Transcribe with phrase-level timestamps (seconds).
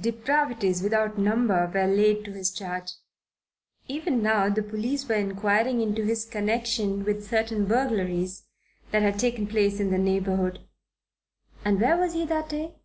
[0.00, 2.92] Depravities without number were laid to his charge.
[3.86, 8.44] Even now the police were inquiring into his connection with certain burglaries
[8.92, 10.66] that had taken place in the neighbourhood.
[11.66, 12.76] And where was he that day?